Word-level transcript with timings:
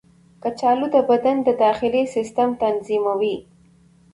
کچالو 0.43 0.85
د 0.95 0.97
بدن 1.09 1.37
د 1.43 1.49
داخلي 1.63 2.03
سیسټم 2.15 2.49
تنظیموي. 2.63 3.35